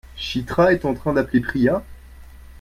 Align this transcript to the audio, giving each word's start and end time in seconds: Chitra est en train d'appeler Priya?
Chitra 0.17 0.73
est 0.73 0.83
en 0.85 0.95
train 0.95 1.13
d'appeler 1.13 1.41
Priya? 1.41 1.83